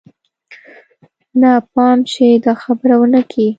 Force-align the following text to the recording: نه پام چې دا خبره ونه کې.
نه 1.41 1.51
پام 1.73 1.97
چې 2.11 2.25
دا 2.45 2.53
خبره 2.63 2.95
ونه 2.99 3.21
کې. 3.31 3.47